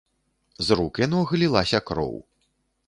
[0.69, 2.21] З рук і ног лілася кроў.